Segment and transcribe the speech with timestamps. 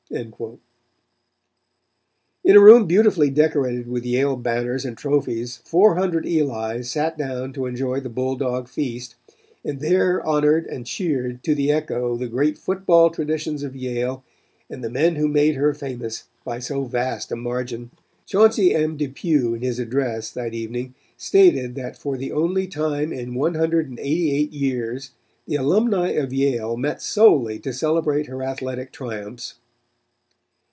[0.11, 0.33] In
[2.43, 7.65] a room beautifully decorated with Yale banners and trophies four hundred Elis sat down to
[7.65, 9.15] enjoy the Bulldog Feast,
[9.63, 14.25] and there honored and cheered to the echo the great football traditions of Yale
[14.69, 17.91] and the men who made her famous by so vast a margin.
[18.25, 18.97] Chauncey M.
[18.97, 23.87] Depew in his address that evening stated that for the only time in one hundred
[23.89, 25.11] and eighty eight years
[25.47, 29.55] the alumni of Yale met solely to celebrate her athletic triumphs.